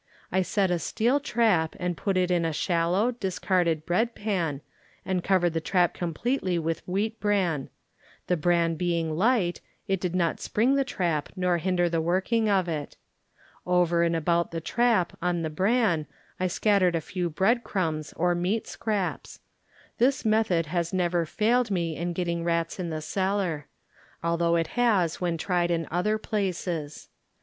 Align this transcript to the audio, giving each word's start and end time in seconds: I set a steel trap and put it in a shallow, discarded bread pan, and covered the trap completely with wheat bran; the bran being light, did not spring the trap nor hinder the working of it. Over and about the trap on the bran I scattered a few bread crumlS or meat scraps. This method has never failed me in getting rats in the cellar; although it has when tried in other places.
I 0.31 0.41
set 0.41 0.71
a 0.71 0.79
steel 0.79 1.19
trap 1.19 1.75
and 1.79 1.95
put 1.95 2.17
it 2.17 2.31
in 2.31 2.43
a 2.43 2.51
shallow, 2.51 3.11
discarded 3.11 3.85
bread 3.85 4.15
pan, 4.15 4.61
and 5.05 5.23
covered 5.23 5.51
the 5.53 5.61
trap 5.61 5.93
completely 5.93 6.57
with 6.57 6.81
wheat 6.87 7.19
bran; 7.19 7.69
the 8.25 8.35
bran 8.35 8.77
being 8.77 9.15
light, 9.15 9.61
did 9.87 10.15
not 10.15 10.39
spring 10.39 10.73
the 10.73 10.83
trap 10.83 11.29
nor 11.35 11.59
hinder 11.59 11.87
the 11.87 12.01
working 12.01 12.49
of 12.49 12.67
it. 12.67 12.97
Over 13.63 14.01
and 14.01 14.15
about 14.15 14.49
the 14.49 14.59
trap 14.59 15.15
on 15.21 15.43
the 15.43 15.51
bran 15.51 16.07
I 16.39 16.47
scattered 16.47 16.95
a 16.95 16.99
few 16.99 17.29
bread 17.29 17.63
crumlS 17.63 18.11
or 18.17 18.33
meat 18.33 18.65
scraps. 18.65 19.39
This 19.99 20.25
method 20.25 20.65
has 20.65 20.91
never 20.91 21.27
failed 21.27 21.69
me 21.69 21.95
in 21.95 22.13
getting 22.13 22.43
rats 22.43 22.79
in 22.79 22.89
the 22.89 23.01
cellar; 23.01 23.67
although 24.23 24.55
it 24.55 24.69
has 24.81 25.21
when 25.21 25.37
tried 25.37 25.69
in 25.69 25.87
other 25.91 26.17
places. 26.17 27.07